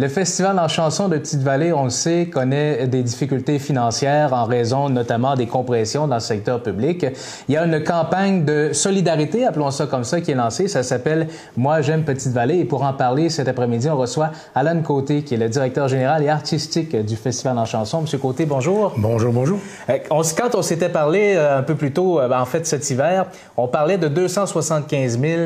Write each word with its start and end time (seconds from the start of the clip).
Le 0.00 0.08
Festival 0.08 0.58
en 0.58 0.66
chanson 0.66 1.08
de 1.08 1.18
Petite-Vallée, 1.18 1.74
on 1.74 1.84
le 1.84 1.90
sait, 1.90 2.30
connaît 2.32 2.86
des 2.86 3.02
difficultés 3.02 3.58
financières 3.58 4.32
en 4.32 4.46
raison 4.46 4.88
notamment 4.88 5.34
des 5.34 5.46
compressions 5.46 6.06
dans 6.06 6.14
le 6.14 6.22
secteur 6.22 6.62
public. 6.62 7.04
Il 7.48 7.54
y 7.54 7.58
a 7.58 7.66
une 7.66 7.84
campagne 7.84 8.46
de 8.46 8.70
solidarité, 8.72 9.44
appelons 9.44 9.70
ça 9.70 9.84
comme 9.84 10.04
ça, 10.04 10.22
qui 10.22 10.30
est 10.30 10.34
lancée. 10.34 10.68
Ça 10.68 10.82
s'appelle 10.82 11.28
Moi 11.54 11.82
j'aime 11.82 12.04
Petite-Vallée. 12.04 12.60
Et 12.60 12.64
pour 12.64 12.82
en 12.82 12.94
parler 12.94 13.28
cet 13.28 13.46
après-midi, 13.46 13.90
on 13.90 13.98
reçoit 13.98 14.30
Alan 14.54 14.80
Côté, 14.80 15.20
qui 15.20 15.34
est 15.34 15.36
le 15.36 15.50
directeur 15.50 15.86
général 15.86 16.22
et 16.22 16.30
artistique 16.30 16.96
du 16.96 17.16
Festival 17.16 17.58
en 17.58 17.66
chanson. 17.66 18.00
Monsieur 18.00 18.16
Côté, 18.16 18.46
bonjour. 18.46 18.94
Bonjour, 18.96 19.34
bonjour. 19.34 19.58
Euh, 19.90 19.98
quand 20.08 20.54
on 20.54 20.62
s'était 20.62 20.88
parlé 20.88 21.34
euh, 21.36 21.58
un 21.58 21.62
peu 21.62 21.74
plus 21.74 21.92
tôt, 21.92 22.20
euh, 22.20 22.30
en 22.30 22.46
fait 22.46 22.66
cet 22.66 22.88
hiver, 22.88 23.26
on 23.58 23.68
parlait 23.68 23.98
de 23.98 24.08
275 24.08 25.20
000 25.20 25.40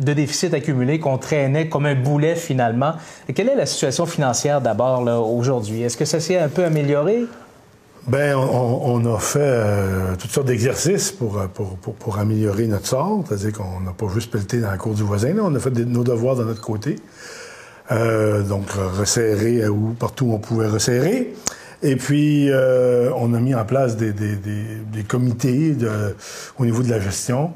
de 0.00 0.12
déficit 0.14 0.54
accumulé 0.54 0.98
qu'on 0.98 1.18
traînait 1.18 1.68
comme 1.68 1.84
un 1.84 1.94
boulet 1.94 2.36
finalement. 2.36 2.92
quelle 3.34 3.50
est 3.50 3.56
la 3.56 3.66
situation 3.66 3.97
financière 4.06 4.60
d'abord 4.60 5.02
aujourd'hui? 5.34 5.82
Est-ce 5.82 5.96
que 5.96 6.04
ça 6.04 6.20
s'est 6.20 6.38
un 6.38 6.48
peu 6.48 6.64
amélioré? 6.64 7.26
Ben, 8.08 8.34
on, 8.36 9.04
a 9.14 9.18
fait 9.18 9.38
euh, 9.42 10.16
toutes 10.18 10.30
sortes 10.30 10.46
d'exercices 10.46 11.12
pour, 11.12 11.46
pour, 11.48 11.76
pour, 11.76 12.18
améliorer 12.18 12.66
notre 12.66 12.86
sort. 12.86 13.22
C'est-à-dire 13.28 13.52
qu'on 13.52 13.80
n'a 13.80 13.92
pas 13.92 14.06
juste 14.14 14.30
pelleté 14.30 14.60
dans 14.60 14.70
la 14.70 14.78
cour 14.78 14.94
du 14.94 15.02
voisin, 15.02 15.34
on 15.42 15.54
a 15.54 15.58
fait 15.58 15.70
nos 15.70 16.04
devoirs 16.04 16.34
de 16.34 16.44
notre 16.44 16.62
côté. 16.62 16.96
Euh, 17.92 18.42
donc, 18.42 18.70
resserrer 18.70 19.68
où, 19.68 19.94
partout 19.98 20.26
où 20.26 20.32
on 20.32 20.38
pouvait 20.38 20.68
resserrer. 20.68 21.34
Et 21.82 21.96
puis, 21.96 22.50
euh, 22.50 23.10
on 23.14 23.34
a 23.34 23.40
mis 23.40 23.54
en 23.54 23.64
place 23.66 23.98
des, 23.98 24.12
des, 24.12 25.02
comités 25.06 25.76
au 26.58 26.64
niveau 26.64 26.82
de 26.82 26.88
la 26.88 27.00
gestion, 27.00 27.52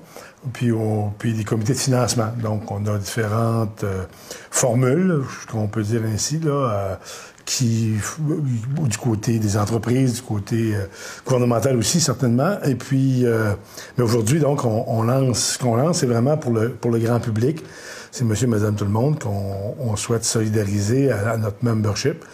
puis, 0.52 0.70
puis 1.18 1.32
des 1.34 1.44
comités 1.44 1.72
de 1.72 1.78
financement. 1.78 2.28
Donc, 2.42 2.70
on 2.70 2.84
a 2.86 2.98
différentes 2.98 3.84
euh, 3.84 4.04
formules, 4.50 5.22
qu'on 5.50 5.68
peut 5.68 5.82
dire 5.82 6.02
ainsi, 6.04 6.38
là, 6.38 6.50
euh, 6.50 6.94
qui, 7.44 7.94
du 8.18 8.98
côté 8.98 9.38
des 9.38 9.56
entreprises, 9.56 10.14
du 10.14 10.22
côté 10.22 10.74
gouvernemental 11.26 11.76
aussi, 11.76 12.00
certainement. 12.00 12.56
Et 12.64 12.76
puis, 12.76 13.24
mais 13.98 14.04
aujourd'hui, 14.04 14.38
donc, 14.38 14.64
on, 14.64 14.84
on, 14.86 15.02
lance, 15.02 15.54
ce 15.54 15.58
qu'on 15.58 15.74
lance, 15.74 15.98
c'est 15.98 16.06
vraiment 16.06 16.36
pour 16.36 16.52
le, 16.52 16.68
pour 16.70 16.92
le 16.92 17.00
grand 17.00 17.18
public. 17.18 17.64
C'est 18.12 18.24
monsieur, 18.24 18.46
madame, 18.46 18.76
tout 18.76 18.84
le 18.84 18.90
monde 18.90 19.18
qu'on 19.18 19.74
on 19.80 19.96
souhaite 19.96 20.24
solidariser 20.24 21.10
à 21.10 21.36
notre 21.36 21.64
membership. 21.64 22.24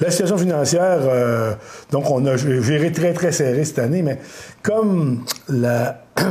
La 0.00 0.10
situation 0.10 0.38
financière, 0.38 1.00
euh, 1.02 1.52
donc 1.90 2.10
on 2.10 2.24
a 2.24 2.34
géré 2.36 2.90
très, 2.90 3.12
très 3.12 3.32
serré 3.32 3.66
cette 3.66 3.80
année, 3.80 4.00
mais 4.00 4.18
comme 4.62 5.24
la 5.46 6.04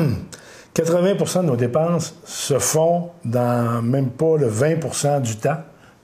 80% 0.79 1.41
de 1.41 1.47
nos 1.47 1.55
dépenses 1.57 2.15
se 2.23 2.57
font 2.57 3.09
dans 3.25 3.81
même 3.81 4.09
pas 4.09 4.37
le 4.37 4.49
20% 4.49 5.21
du 5.21 5.35
temps, 5.35 5.57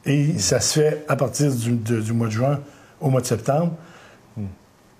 et 0.06 0.38
ça 0.38 0.60
se 0.60 0.80
fait 0.80 1.06
à 1.08 1.16
partir 1.16 1.52
du, 1.54 2.14
mois 2.14 2.28
de 2.28 2.32
juin 2.32 2.60
au 3.00 3.10
mois 3.10 3.22
de 3.22 3.26
septembre, 3.26 3.72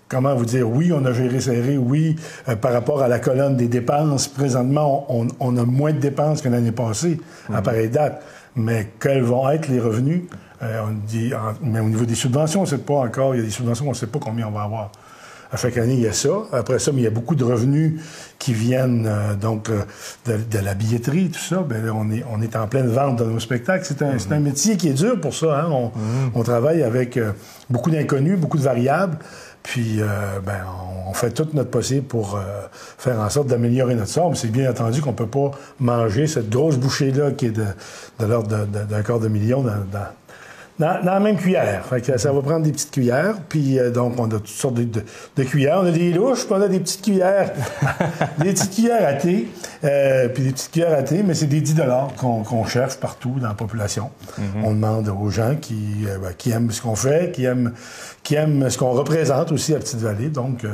comment 0.08 0.34
vous 0.34 0.46
dire, 0.46 0.70
oui, 0.70 0.94
on 0.94 1.04
a 1.04 1.12
géré 1.12 1.42
serré, 1.42 1.78
oui, 1.78 2.16
euh, 2.48 2.56
par 2.56 2.72
rapport 2.72 3.02
à 3.02 3.10
la 3.10 3.20
colonne 3.20 3.58
des 3.58 3.68
dépenses, 3.68 4.30
présentement, 4.30 5.08
on, 5.10 5.58
a 5.58 5.66
moins 5.66 5.92
de 5.92 6.00
dépenses 6.00 6.42
que 6.42 6.48
l'année 6.48 6.72
passée 6.72 7.20
à 7.54 7.62
pareille 7.62 7.90
date. 7.90 8.24
Mais 8.56 8.94
quels 9.02 9.24
vont 9.24 9.50
être 9.50 9.68
les 9.68 9.82
revenus? 9.82 10.24
Euh, 10.64 10.84
on 10.88 10.94
dit, 11.06 11.34
mais 11.62 11.82
au 11.82 11.90
niveau 11.90 12.06
des 12.06 12.16
subventions, 12.16 12.62
on 12.62 12.64
ne 12.64 12.70
sait 12.70 12.78
pas 12.78 12.94
encore. 12.94 13.36
Il 13.36 13.40
y 13.40 13.42
a 13.42 13.46
des 13.46 13.52
subventions, 13.52 13.88
on 13.88 13.90
ne 13.90 13.96
sait 13.96 14.08
pas 14.08 14.20
combien 14.20 14.48
on 14.48 14.52
va 14.52 14.62
avoir. 14.62 14.92
À 15.52 15.58
chaque 15.58 15.78
année, 15.78 15.94
il 15.94 16.02
y 16.02 16.08
a 16.08 16.14
ça. 16.14 16.30
Après 16.52 16.80
ça, 16.80 16.92
mais 16.92 17.02
il 17.02 17.04
y 17.04 17.08
a 17.08 17.12
beaucoup 17.12 17.36
de 17.36 17.44
revenus 17.44 18.02
qui 18.40 18.54
viennent 18.54 19.08
euh, 19.08 19.36
donc 19.36 19.70
euh, 19.70 19.82
de, 20.26 20.60
la 20.60 20.74
billetterie, 20.74 21.30
tout 21.30 21.40
ça. 21.40 21.62
Bien, 21.62 21.94
on, 21.94 22.12
est, 22.12 22.24
on 22.32 22.42
est 22.42 22.56
en 22.56 22.68
pleine 22.68 22.88
vente 22.88 23.20
de 23.20 23.26
nos 23.26 23.40
spectacles. 23.40 23.86
C'est 23.86 24.02
un, 24.02 24.18
un, 24.32 24.40
métier 24.40 24.78
qui 24.78 24.90
est 24.90 24.94
dur 24.94 25.20
pour 25.20 25.34
ça. 25.34 25.62
Hein? 25.62 25.70
On, 25.72 25.88
mm-hmm. 25.88 26.32
on, 26.36 26.44
travaille 26.44 26.84
avec 26.84 27.20
beaucoup 27.70 27.92
d'inconnus, 27.92 28.40
beaucoup 28.40 28.58
de 28.58 28.64
variables. 28.64 29.18
Puis, 29.64 30.00
ben, 30.46 30.62
on 31.08 31.14
fait 31.14 31.32
tout 31.32 31.48
notre 31.54 31.72
possible 31.72 32.06
pour 32.06 32.40
faire 33.00 33.20
en 33.20 33.30
sorte 33.32 33.48
d'améliorer 33.48 33.96
notre 33.96 34.12
sort. 34.12 34.30
Mais 34.30 34.36
c'est 34.36 34.52
bien 34.52 34.70
entendu 34.70 35.02
qu'on 35.02 35.10
ne 35.10 35.16
peut 35.16 35.26
pas 35.26 35.52
manger 35.80 36.28
cette 36.28 36.52
grosse 36.52 36.78
bouchée-là 36.78 37.32
qui 37.32 37.48
est 37.48 37.52
de, 37.52 37.66
de 38.20 38.26
l'ordre 38.26 38.68
d'un 38.68 39.02
quart 39.02 39.20
de 39.20 39.28
million 39.28 39.64
dans, 39.64 39.72
dans 39.92 40.06
dans, 40.78 41.04
la 41.04 41.20
même 41.20 41.38
cuillère. 41.38 41.86
Fait 41.86 42.02
que 42.02 42.18
ça 42.18 42.32
va 42.32 42.42
prendre 42.42 42.64
des 42.64 42.72
petites 42.72 42.92
cuillères. 42.92 43.36
Puis 43.48 43.80
euh, 43.80 43.92
donc, 43.92 44.20
on 44.20 44.26
a 44.26 44.36
toutes 44.36 44.48
sortes 44.48 44.76
de, 44.76 45.44
cuillères. 45.44 45.80
On 45.82 45.86
a 45.86 45.92
des 45.92 46.12
louches, 46.12 46.46
puis 46.46 46.54
on 46.54 46.62
a 46.62 46.68
des 46.68 46.80
petites 46.80 47.02
cuillères. 47.02 47.52
des 48.40 48.52
petites 48.52 48.74
cuillères 48.74 49.08
à 49.08 49.14
thé. 49.14 49.48
Euh, 49.84 50.28
puis 50.30 50.44
des 50.44 50.52
petites 50.52 50.72
cuillères 50.72 50.98
à 50.98 51.04
thé, 51.04 51.24
mais 51.24 51.34
c'est 51.34 51.48
des 51.48 51.62
10 51.62 51.76
qu'on 52.18 52.66
cherche 52.66 52.98
partout 52.98 53.36
dans 53.40 53.48
la 53.48 53.54
population. 53.54 54.10
Mm-hmm. 54.38 54.64
On 54.64 54.72
demande 54.72 55.10
aux 55.10 55.30
gens 55.30 55.56
qui, 55.56 56.06
euh, 56.08 56.18
ben, 56.18 56.34
qui 56.38 56.52
aiment 56.52 56.72
ce 56.72 56.82
qu'on 56.82 56.96
fait, 56.96 57.32
qui 57.32 57.46
aiment, 57.46 57.72
qui 58.24 58.36
aiment 58.36 58.70
ce 58.70 58.78
qu'on 58.78 58.92
représente 58.92 59.52
aussi 59.52 59.74
à 59.74 59.80
Petite-Vallée, 59.80 60.30
donc 60.30 60.66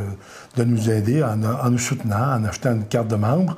de 0.56 0.64
nous 0.64 0.90
aider 0.90 1.24
en, 1.24 1.44
en, 1.44 1.70
nous 1.70 1.78
soutenant, 1.78 2.38
en 2.38 2.44
achetant 2.46 2.72
une 2.72 2.86
carte 2.86 3.08
de 3.08 3.16
membre. 3.16 3.56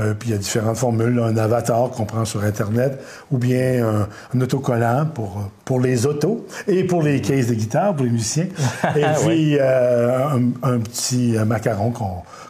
Euh, 0.00 0.14
puis 0.14 0.30
il 0.30 0.32
y 0.32 0.34
a 0.34 0.38
différentes 0.38 0.76
formules, 0.76 1.18
un 1.20 1.36
avatar 1.36 1.90
qu'on 1.90 2.04
prend 2.04 2.24
sur 2.24 2.42
Internet, 2.42 3.00
ou 3.30 3.38
bien 3.38 4.06
un, 4.34 4.40
autocollant 4.40 5.06
pour, 5.14 5.50
pour 5.64 5.80
les 5.80 6.06
autos 6.06 6.46
et 6.66 6.84
pour 6.84 7.02
les 7.02 7.20
cases 7.20 7.48
de 7.48 7.54
guitare, 7.54 7.94
pour 7.94 8.04
les 8.04 8.10
musiciens. 8.10 8.46
Et 8.96 9.04
puis 9.24 9.56
euh, 9.60 10.28
un, 10.62 10.78
petit 10.78 11.36
macaron 11.46 11.92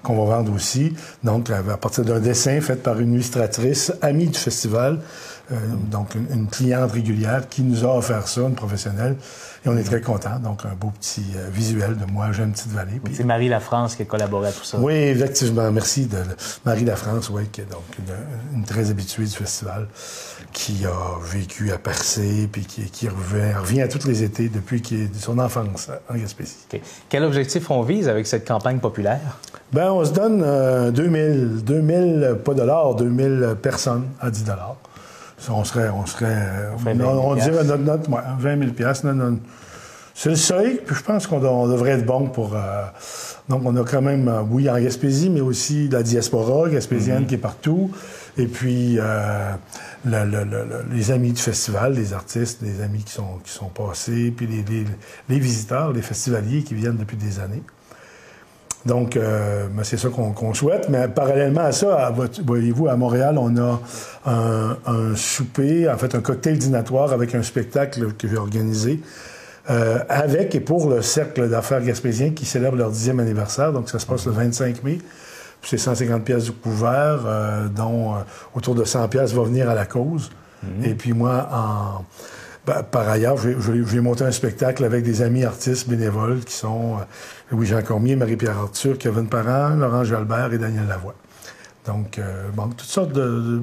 qu'on 0.02 0.24
va 0.24 0.36
vendre 0.36 0.54
aussi. 0.54 0.94
Donc, 1.24 1.50
à 1.50 1.76
partir 1.76 2.04
d'un 2.04 2.20
dessin 2.20 2.60
fait 2.60 2.82
par 2.82 3.00
une 3.00 3.14
illustratrice 3.14 3.92
amie 4.00 4.28
du 4.28 4.38
festival, 4.38 5.00
euh, 5.52 5.56
donc 5.90 6.14
une, 6.14 6.46
cliente 6.46 6.92
régulière 6.92 7.48
qui 7.48 7.62
nous 7.62 7.84
a 7.84 7.96
offert 7.96 8.28
ça, 8.28 8.42
une 8.42 8.54
professionnelle. 8.54 9.16
Et 9.64 9.68
on 9.68 9.76
est 9.76 9.82
très 9.82 10.00
contents. 10.00 10.38
Donc, 10.38 10.64
un 10.64 10.74
beau 10.74 10.90
petit 10.90 11.24
euh, 11.36 11.48
visuel 11.50 11.96
de 11.96 12.10
moi, 12.10 12.32
j'aime 12.32 12.52
Petite 12.52 12.72
Vallée. 12.72 13.00
C'est 13.12 13.24
Marie 13.24 13.48
Lafrance 13.48 13.96
qui 13.96 14.02
a 14.02 14.04
collaboré 14.04 14.48
à 14.48 14.52
tout 14.52 14.64
ça. 14.64 14.78
Oui, 14.78 14.94
effectivement. 14.94 15.70
Merci 15.72 16.06
de 16.06 16.18
Marie 16.64 16.84
Lafrance, 16.84 17.30
oui, 17.30 17.46
qui 17.50 17.62
est 17.62 17.70
donc 17.70 17.82
une, 18.54 18.64
très 18.64 18.90
habituée 18.90 19.24
du 19.24 19.34
festival, 19.34 19.88
qui 20.52 20.86
a 20.86 21.18
vécu 21.24 21.72
à 21.72 21.78
Percé, 21.78 22.48
puis 22.50 22.64
qui, 22.64 22.82
qui 22.90 23.08
revient, 23.08 23.52
revient, 23.58 23.82
à 23.82 23.88
tous 23.88 24.06
les 24.06 24.22
étés 24.22 24.48
depuis 24.48 24.82
son 25.18 25.38
enfance 25.38 25.90
en 26.08 26.16
Gaspésie. 26.16 26.56
Quel 27.08 27.24
objectif 27.24 27.70
on 27.70 27.82
vise 27.82 28.08
avec 28.08 28.26
cette 28.26 28.46
campagne 28.46 28.78
populaire? 28.78 29.38
Ben, 29.72 29.90
on 29.90 30.04
se 30.04 30.12
donne 30.12 30.92
2000, 30.92 31.64
2000, 31.64 32.38
pas 32.44 32.54
dollars, 32.54 32.94
2000 32.94 33.56
personnes 33.60 34.06
à 34.20 34.30
10 34.30 34.44
dollars 34.44 34.76
on 35.48 35.64
serait, 35.64 35.88
on 35.88 36.06
serait, 36.06 36.36
on, 36.84 37.34
dirait 37.34 37.64
notre 37.64 37.82
note, 37.82 38.08
20 38.08 38.58
000 38.58 38.72
pièces. 38.72 39.02
C'est 40.14 40.28
le 40.28 40.36
seuil, 40.36 40.80
puis 40.84 40.94
je 40.94 41.02
pense 41.02 41.26
qu'on 41.26 41.66
devrait 41.66 41.92
être 41.92 42.04
bon 42.04 42.28
pour. 42.28 42.54
Euh, 42.54 42.84
donc, 43.48 43.62
on 43.64 43.74
a 43.76 43.84
quand 43.84 44.02
même, 44.02 44.28
euh, 44.28 44.42
oui, 44.50 44.68
en 44.68 44.78
Gaspésie, 44.78 45.30
mais 45.30 45.40
aussi 45.40 45.88
la 45.88 46.02
diaspora 46.02 46.68
gaspésienne 46.68 47.22
mm-hmm. 47.22 47.26
qui 47.26 47.34
est 47.36 47.38
partout. 47.38 47.90
Et 48.36 48.46
puis, 48.46 48.98
euh, 48.98 49.52
les 50.04 51.10
amis 51.10 51.32
du 51.32 51.40
festival, 51.40 51.94
les 51.94 52.12
artistes, 52.12 52.60
les 52.60 52.82
amis 52.82 53.02
qui 53.02 53.12
sont, 53.12 53.38
qui 53.42 53.50
sont 53.50 53.68
passés, 53.68 54.30
puis 54.36 54.46
les, 54.46 54.84
les 55.28 55.38
visiteurs, 55.38 55.92
les 55.92 56.02
festivaliers 56.02 56.64
qui 56.64 56.74
viennent 56.74 56.98
depuis 56.98 57.16
des 57.16 57.40
années. 57.40 57.62
Donc, 58.86 59.16
euh, 59.16 59.66
ben, 59.70 59.84
c'est 59.84 59.98
ça 59.98 60.08
qu'on 60.08 60.54
souhaite. 60.54 60.88
Mais 60.88 61.08
parallèlement 61.08 61.62
à 61.62 61.72
ça, 61.72 62.12
voyez-vous, 62.44 62.88
à 62.88 62.96
Montréal, 62.96 63.36
on 63.38 63.56
a 63.56 63.80
un, 64.26 65.14
souper, 65.14 65.88
en 65.88 65.96
fait, 65.98 66.14
un 66.14 66.20
cocktail 66.20 66.58
dînatoire 66.58 67.12
avec 67.12 67.34
un 67.34 67.42
spectacle 67.42 68.12
que 68.14 68.28
j'ai 68.28 68.36
organisé 68.36 69.00
euh, 69.68 69.98
avec 70.08 70.54
et 70.54 70.60
pour 70.60 70.88
le 70.88 71.02
Cercle 71.02 71.48
d'affaires 71.48 71.82
gaspésien 71.82 72.30
qui 72.30 72.46
célèbre 72.46 72.76
leur 72.76 72.90
dixième 72.90 73.20
anniversaire. 73.20 73.72
Donc, 73.72 73.88
ça 73.88 73.98
se 73.98 74.06
passe 74.06 74.26
le 74.26 74.32
25 74.32 74.82
mai. 74.82 74.98
C'est 75.62 75.76
150 75.76 76.24
pièces 76.24 76.44
du 76.44 76.52
couvert, 76.52 77.20
euh, 77.26 77.68
dont 77.68 78.14
autour 78.54 78.74
de 78.74 78.84
100 78.84 79.08
pièces 79.08 79.34
va 79.34 79.42
venir 79.42 79.68
à 79.68 79.74
la 79.74 79.84
cause. 79.84 80.30
Mm-hmm. 80.64 80.88
Et 80.88 80.94
puis 80.94 81.12
moi, 81.12 81.48
en 81.52 82.04
bah, 82.70 82.84
par 82.84 83.08
ailleurs, 83.08 83.36
j'ai 83.36 84.00
monté 84.00 84.22
un 84.22 84.30
spectacle 84.30 84.84
avec 84.84 85.02
des 85.02 85.22
amis 85.22 85.44
artistes 85.44 85.88
bénévoles 85.88 86.44
qui 86.44 86.54
sont 86.54 86.98
euh, 86.98 87.02
Louis-Jean 87.50 87.82
Cormier, 87.82 88.14
Marie-Pierre 88.14 88.56
Arthur, 88.56 88.96
Kevin 88.96 89.26
Parent, 89.26 89.70
Laurent 89.70 90.04
Jalbert 90.04 90.52
et 90.52 90.58
Daniel 90.58 90.86
Lavoie. 90.86 91.16
Donc, 91.84 92.20
euh, 92.20 92.48
bon, 92.54 92.68
toutes 92.68 92.82
sortes 92.82 93.12
de, 93.12 93.60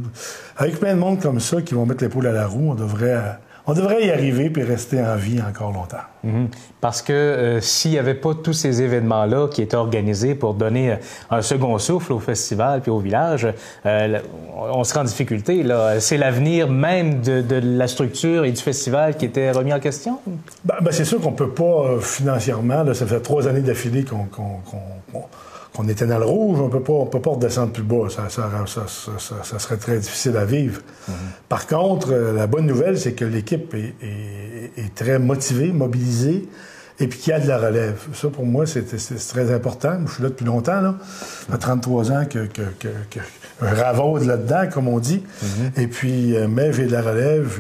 Avec 0.57 0.81
plein 0.81 0.93
de 0.93 0.99
monde 0.99 1.21
comme 1.21 1.39
ça 1.39 1.61
qui 1.61 1.73
vont 1.73 1.85
mettre 1.85 2.03
l'épaule 2.03 2.27
à 2.27 2.33
la 2.33 2.47
roue, 2.47 2.71
on 2.71 2.75
devrait 2.75 3.39
on 3.69 3.73
devrait 3.73 4.05
y 4.05 4.11
arriver 4.11 4.49
puis 4.49 4.63
rester 4.63 5.01
en 5.01 5.17
vie 5.17 5.41
encore 5.41 5.73
longtemps. 5.73 5.97
Mhm. 6.23 6.47
Parce 6.79 7.01
que 7.01 7.13
euh, 7.13 7.61
s'il 7.61 7.91
n'y 7.91 7.99
avait 7.99 8.15
pas 8.15 8.33
tous 8.33 8.53
ces 8.53 8.81
événements-là 8.81 9.49
qui 9.49 9.61
étaient 9.61 9.75
organisés 9.75 10.35
pour 10.35 10.53
donner 10.53 10.93
euh, 10.93 10.95
un 11.29 11.41
second 11.41 11.77
souffle 11.77 12.13
au 12.13 12.19
festival 12.19 12.81
puis 12.81 12.91
au 12.91 12.99
village, 12.99 13.45
euh, 13.85 14.19
on 14.55 14.83
serait 14.85 15.01
en 15.01 15.03
difficulté. 15.03 15.65
C'est 15.99 16.17
l'avenir 16.17 16.69
même 16.69 17.21
de, 17.21 17.43
la 17.61 17.87
structure 17.87 18.45
et 18.45 18.51
du 18.51 18.61
festival 18.61 19.17
qui 19.17 19.25
était 19.25 19.51
remis 19.51 19.73
en 19.73 19.79
question? 19.79 20.19
Ben, 20.63 20.75
ben 20.81 20.91
c'est 20.91 21.05
sûr 21.05 21.19
qu'on 21.19 21.33
peut 21.33 21.49
pas 21.49 21.99
financièrement, 21.99 22.93
ça 22.93 23.05
fait 23.05 23.19
trois 23.19 23.47
années 23.47 23.61
d'affilée 23.61 24.05
qu'on 24.05 24.27
on 25.77 25.87
était 25.87 26.07
dans 26.07 26.17
le 26.17 26.25
rouge, 26.25 26.59
on 26.59 26.69
peut 26.69 26.81
pas, 26.81 27.05
peut 27.05 27.21
pas 27.21 27.31
redescendre 27.31 27.71
plus 27.71 27.83
bas. 27.83 28.07
Ça, 28.09 28.29
ça, 28.29 29.59
serait 29.59 29.77
très 29.77 29.99
difficile 29.99 30.37
à 30.37 30.45
vivre. 30.45 30.81
Mm-hmm. 30.81 31.13
Par 31.49 31.67
contre, 31.67 32.09
euh, 32.11 32.33
la 32.33 32.47
bonne 32.47 32.65
nouvelle, 32.65 32.97
c'est 32.99 33.13
que 33.13 33.25
l'équipe 33.25 33.73
est, 33.75 34.95
très 34.95 35.19
motivée, 35.19 35.71
mobilisée, 35.71 36.47
et 36.99 37.07
puis 37.07 37.19
qu'il 37.19 37.31
y 37.31 37.33
a 37.33 37.39
de 37.39 37.47
la 37.47 37.57
relève. 37.57 37.99
Ça, 38.13 38.29
pour 38.29 38.45
moi, 38.45 38.65
c'est 38.65 38.85
très 39.29 39.53
important. 39.53 39.99
Je 40.07 40.13
suis 40.13 40.23
là 40.23 40.29
depuis 40.29 40.45
longtemps, 40.45 40.81
là. 40.81 40.95
Ça 41.01 41.53
fait 41.53 41.57
33 41.59 42.11
ans 42.11 42.25
que, 42.25 42.39
que, 42.47 42.63
que, 42.79 42.87
que 43.09 43.19
un 43.61 43.73
ravaude 43.73 44.23
là-dedans, 44.23 44.67
comme 44.71 44.87
on 44.87 44.99
dit. 44.99 45.23
Mm-hmm. 45.43 45.81
Et 45.81 45.87
puis, 45.87 46.35
euh, 46.35 46.47
mais 46.47 46.73
j'ai 46.73 46.85
de 46.85 46.91
la 46.91 47.01
relève, 47.01 47.59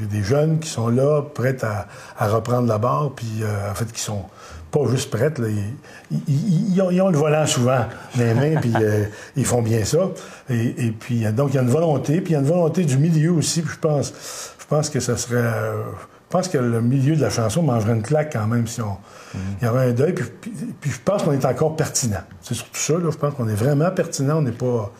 j'ai 0.00 0.06
des 0.06 0.22
jeunes 0.22 0.58
qui 0.60 0.68
sont 0.68 0.88
là, 0.88 1.22
prêts 1.22 1.56
à, 1.62 1.86
à 2.16 2.28
reprendre 2.28 2.68
la 2.68 2.78
barre, 2.78 3.12
puis 3.14 3.42
euh, 3.42 3.70
en 3.70 3.74
fait, 3.74 3.90
qui 3.92 4.00
sont 4.00 4.24
pas 4.70 4.80
juste 4.90 5.10
prêtes. 5.10 5.38
Là. 5.38 5.48
Ils, 6.28 6.82
ont, 6.82 7.10
le 7.10 7.18
volant 7.18 7.46
souvent 7.46 7.84
dans 8.16 8.24
les 8.24 8.34
mains, 8.34 8.60
puis 8.60 8.72
euh, 8.80 9.04
ils 9.36 9.44
font 9.44 9.62
bien 9.62 9.84
ça. 9.84 10.10
Et, 10.50 10.92
puis, 10.98 11.24
donc, 11.32 11.50
il 11.52 11.56
y 11.56 11.58
a 11.58 11.62
une 11.62 11.70
volonté, 11.70 12.20
puis 12.20 12.32
il 12.32 12.34
y 12.34 12.36
a 12.36 12.40
une 12.40 12.46
volonté 12.46 12.84
du 12.84 12.98
milieu 12.98 13.32
aussi. 13.32 13.62
Puis 13.62 13.74
je 13.74 13.78
pense, 13.78 14.12
je 14.58 14.66
pense 14.66 14.90
que 14.90 15.00
ça 15.00 15.16
serait... 15.16 15.36
Euh, 15.36 15.82
je 16.28 16.36
pense 16.36 16.48
que 16.48 16.58
le 16.58 16.82
milieu 16.82 17.16
de 17.16 17.22
la 17.22 17.30
chanson 17.30 17.62
mangerait 17.62 17.94
une 17.94 18.02
claque 18.02 18.34
quand 18.34 18.46
même 18.46 18.66
si 18.66 18.82
on... 18.82 18.98
Il 19.62 19.64
y 19.64 19.68
aurait 19.68 19.88
un 19.88 19.92
deuil. 19.92 20.12
Puis, 20.12 20.90
je 20.90 20.98
pense 21.02 21.22
qu'on 21.22 21.32
est 21.32 21.44
encore 21.46 21.74
pertinent. 21.74 22.20
C'est 22.42 22.52
surtout 22.52 22.78
ça, 22.78 22.92
là. 22.94 23.10
Je 23.10 23.16
pense 23.16 23.32
qu'on 23.32 23.48
est 23.48 23.54
vraiment 23.54 23.90
pertinent. 23.90 24.38
On 24.38 24.42
n'est 24.42 24.52
pas... 24.52 24.92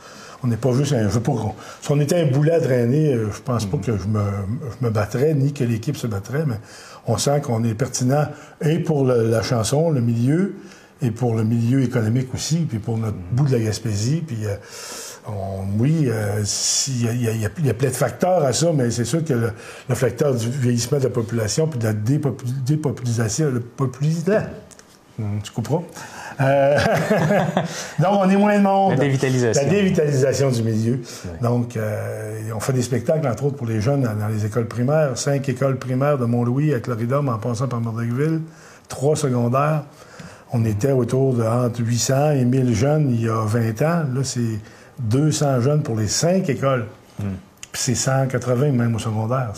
On 0.42 0.46
n'est 0.46 0.56
pas 0.56 0.72
juste 0.72 0.92
un 0.92 1.08
jeu 1.08 1.18
pour. 1.18 1.56
Si 1.82 1.90
on 1.90 1.98
était 1.98 2.20
un 2.20 2.26
boulet 2.30 2.52
à 2.52 2.60
drainer, 2.60 3.12
euh, 3.12 3.28
je 3.32 3.40
pense 3.42 3.66
pas 3.66 3.76
que 3.76 3.98
je 3.98 4.06
me, 4.06 4.22
je 4.70 4.86
me 4.86 4.88
battrais, 4.88 5.34
ni 5.34 5.52
que 5.52 5.64
l'équipe 5.64 5.96
se 5.96 6.06
battrait, 6.06 6.44
mais 6.46 6.60
on 7.08 7.18
sent 7.18 7.40
qu'on 7.40 7.64
est 7.64 7.74
pertinent 7.74 8.28
et 8.60 8.78
pour 8.78 9.04
la 9.04 9.42
chanson, 9.42 9.90
le 9.90 10.00
milieu, 10.00 10.54
et 11.02 11.10
pour 11.10 11.34
le 11.34 11.42
milieu 11.42 11.82
économique 11.82 12.32
aussi, 12.34 12.58
puis 12.58 12.78
pour 12.78 12.98
notre 12.98 13.16
bout 13.32 13.46
de 13.46 13.52
la 13.52 13.58
Gaspésie. 13.58 14.22
Puis, 14.24 14.46
euh, 14.46 14.54
oui, 15.78 16.06
euh, 16.08 16.42
il 16.88 17.40
y, 17.40 17.44
a 17.44 17.74
plein 17.74 17.88
de 17.88 17.94
facteurs 17.94 18.44
à 18.44 18.52
ça, 18.52 18.72
mais 18.74 18.90
c'est 18.90 19.04
sûr 19.04 19.24
que 19.24 19.34
le, 19.34 19.94
facteur 19.94 20.34
du 20.34 20.48
vieillissement 20.48 20.98
de 20.98 21.04
la 21.04 21.10
population, 21.10 21.66
puis 21.66 21.78
de 21.78 21.84
la 21.84 21.92
dépopulisation, 21.92 23.50
le 23.50 23.60
populisme, 23.60 24.42
tu 25.42 25.52
comprends? 25.52 25.84
Euh, 26.40 26.78
donc, 27.98 28.12
on 28.12 28.30
est 28.30 28.36
moins 28.36 28.56
de 28.56 28.62
monde. 28.62 28.92
La 28.92 28.98
dévitalisation. 28.98 29.62
La 29.62 29.68
dévitalisation 29.68 30.50
du 30.50 30.62
milieu. 30.62 31.00
Donc, 31.42 31.76
euh, 31.76 32.40
on 32.54 32.60
fait 32.60 32.72
des 32.72 32.82
spectacles, 32.82 33.26
entre 33.26 33.44
autres, 33.44 33.56
pour 33.56 33.66
les 33.66 33.80
jeunes 33.80 34.02
dans 34.02 34.28
les 34.28 34.46
écoles 34.46 34.68
primaires. 34.68 35.18
Cinq 35.18 35.48
écoles 35.48 35.78
primaires 35.78 36.18
de 36.18 36.24
Mont-Louis 36.24 36.72
à 36.74 36.80
Cloridum 36.80 37.28
en 37.28 37.38
passant 37.38 37.66
par 37.66 37.80
Murdochville. 37.80 38.42
Trois 38.88 39.16
secondaires. 39.16 39.82
On 40.52 40.64
était 40.64 40.92
autour 40.92 41.34
de 41.34 41.42
entre 41.42 41.80
800 41.80 42.30
et 42.30 42.44
1000 42.44 42.74
jeunes 42.74 43.10
il 43.10 43.24
y 43.24 43.28
a 43.28 43.44
20 43.44 43.82
ans. 43.82 44.04
Là, 44.14 44.22
c'est 44.22 44.60
200 44.98 45.60
jeunes 45.60 45.82
pour 45.82 45.96
les 45.96 46.08
cinq 46.08 46.48
écoles. 46.48 46.86
Hmm. 47.18 47.34
Puis 47.72 47.82
c'est 47.82 47.94
180 47.94 48.72
même 48.72 48.94
au 48.94 48.98
secondaire. 48.98 49.52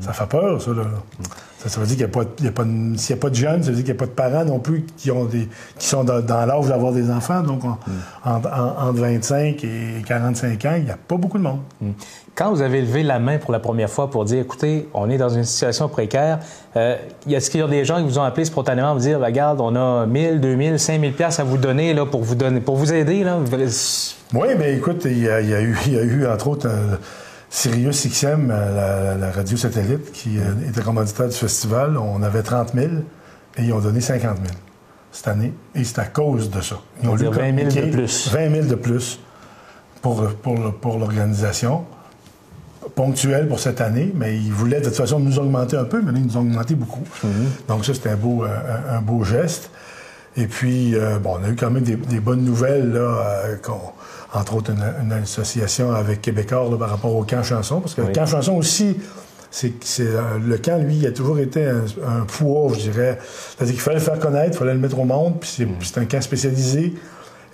Ça 0.00 0.12
fait 0.12 0.26
peur, 0.26 0.60
ça, 0.60 0.70
là. 0.72 0.84
Ça, 1.66 1.78
veut 1.78 1.86
dire 1.86 1.96
qu'il 1.96 2.06
n'y 2.06 2.48
a, 2.48 2.52
pas 2.52 2.64
de, 2.64 2.96
s'il 2.96 3.14
n'y 3.14 3.20
a 3.20 3.22
pas 3.22 3.28
de 3.28 3.34
jeunes, 3.34 3.62
ça 3.62 3.68
veut 3.68 3.76
dire 3.76 3.84
qu'il 3.84 3.92
n'y 3.92 3.98
a 3.98 4.00
pas 4.00 4.06
de 4.06 4.10
parents 4.12 4.44
non 4.46 4.60
plus 4.60 4.86
qui, 4.96 5.10
ont 5.10 5.26
des, 5.26 5.46
qui 5.78 5.86
sont 5.86 6.04
dans, 6.04 6.46
l'âge 6.46 6.68
d'avoir 6.68 6.92
des 6.92 7.10
enfants. 7.10 7.42
Donc, 7.42 7.64
mm. 7.64 7.74
entre 8.24 8.98
25 8.98 9.62
et 9.64 10.02
45 10.06 10.64
ans, 10.64 10.74
il 10.78 10.84
n'y 10.84 10.90
a 10.90 10.96
pas 10.96 11.16
beaucoup 11.18 11.36
de 11.36 11.42
monde. 11.42 11.60
Mm. 11.82 11.90
Quand 12.34 12.50
vous 12.50 12.62
avez 12.62 12.80
levé 12.80 13.02
la 13.02 13.18
main 13.18 13.36
pour 13.36 13.52
la 13.52 13.58
première 13.58 13.90
fois 13.90 14.10
pour 14.10 14.24
dire, 14.24 14.40
écoutez, 14.40 14.88
on 14.94 15.10
est 15.10 15.18
dans 15.18 15.28
une 15.28 15.44
situation 15.44 15.90
précaire, 15.90 16.38
euh, 16.76 16.96
est-ce 17.28 17.50
qu'il 17.50 17.60
y 17.60 17.62
a 17.62 17.68
des 17.68 17.84
gens 17.84 17.98
qui 17.98 18.04
vous 18.04 18.18
ont 18.18 18.22
appelé 18.22 18.46
spontanément 18.46 18.92
pour 18.92 19.00
dire, 19.00 19.20
regarde, 19.20 19.60
on 19.60 19.76
a 19.76 20.06
1000, 20.06 20.40
2000, 20.40 20.78
5000 20.78 21.12
pièces 21.12 21.40
à 21.40 21.44
vous 21.44 21.58
donner 21.58 21.92
là, 21.92 22.06
pour 22.06 22.22
vous 22.22 22.36
donner, 22.36 22.60
pour 22.60 22.76
vous 22.76 22.90
aider? 22.90 23.22
Là? 23.22 23.38
Oui, 24.32 24.48
mais 24.58 24.76
écoute, 24.76 25.02
il 25.04 25.18
y, 25.18 25.28
a, 25.28 25.40
eu, 25.42 25.76
il 25.86 25.92
y 25.92 25.98
a 25.98 26.02
eu, 26.02 26.26
entre 26.26 26.48
autres, 26.48 26.70
Sirius 27.50 28.06
XM, 28.06 28.48
euh, 28.50 29.18
la, 29.18 29.30
radio 29.32 29.56
satellite, 29.56 30.12
qui 30.12 30.38
euh, 30.38 30.68
était 30.68 30.82
commanditaire 30.82 31.28
du 31.28 31.34
festival, 31.34 31.98
on 31.98 32.22
avait 32.22 32.44
30 32.44 32.74
000 32.74 32.86
et 33.58 33.64
ils 33.64 33.72
ont 33.72 33.80
donné 33.80 34.00
50 34.00 34.36
000 34.36 34.38
cette 35.10 35.26
année. 35.26 35.52
Et 35.74 35.82
c'est 35.82 35.98
à 35.98 36.04
cause 36.04 36.48
de 36.48 36.60
ça. 36.60 36.76
Ils 37.02 37.08
ont 37.08 37.16
dire 37.16 37.32
20 37.32 37.70
000 37.72 37.86
de 37.86 37.90
plus. 37.90 38.30
20 38.32 38.50
000 38.52 38.66
de 38.66 38.76
plus 38.76 39.18
pour, 40.00 40.28
pour, 40.36 40.74
pour 40.80 40.98
l'organisation. 40.98 41.84
Ponctuel 42.94 43.48
pour 43.48 43.58
cette 43.58 43.80
année, 43.80 44.12
mais 44.14 44.36
ils 44.36 44.52
voulaient 44.52 44.80
de 44.80 44.86
toute 44.86 44.94
façon 44.94 45.18
nous 45.18 45.38
augmenter 45.38 45.76
un 45.76 45.84
peu, 45.84 46.00
mais 46.00 46.12
là, 46.12 46.18
ils 46.18 46.26
nous 46.26 46.36
ont 46.36 46.40
augmenté 46.40 46.76
beaucoup. 46.76 47.02
Mm-hmm. 47.24 47.68
Donc 47.68 47.84
ça, 47.84 47.94
c'était 47.94 48.10
un 48.10 48.16
beau, 48.16 48.44
un, 48.44 49.00
beau 49.02 49.22
geste. 49.24 49.70
Et 50.36 50.46
puis, 50.46 50.94
euh, 50.94 51.18
bon, 51.18 51.38
on 51.40 51.44
a 51.44 51.48
eu 51.48 51.56
quand 51.56 51.70
même 51.70 51.82
des, 51.82 52.20
bonnes 52.20 52.44
nouvelles, 52.44 52.92
là, 52.92 53.42
entre 54.32 54.54
autres 54.54 54.70
une, 54.70 55.12
association 55.12 55.92
avec 55.92 56.22
Québécois 56.22 56.78
par 56.78 56.90
rapport 56.90 57.14
au 57.14 57.24
camp 57.24 57.42
chanson, 57.42 57.80
parce 57.80 57.94
que 57.94 58.02
le 58.02 58.12
camp 58.12 58.26
chanson 58.26 58.56
aussi, 58.56 58.96
c'est, 59.50 59.72
euh, 60.00 60.38
le 60.38 60.58
camp, 60.58 60.80
lui, 60.80 60.96
il 60.96 61.06
a 61.06 61.10
toujours 61.10 61.38
été 61.40 61.66
un, 61.66 62.24
poids, 62.26 62.70
je 62.74 62.90
dirais. 62.90 63.18
C'est-à-dire 63.56 63.74
qu'il 63.74 63.82
fallait 63.82 63.98
le 63.98 64.04
faire 64.04 64.18
connaître, 64.18 64.54
il 64.54 64.58
fallait 64.58 64.74
le 64.74 64.78
mettre 64.78 64.98
au 64.98 65.04
monde, 65.04 65.40
puis 65.40 65.50
c'est, 65.56 65.66
mm. 65.66 66.02
un 66.02 66.04
camp 66.06 66.20
spécialisé. 66.20 66.94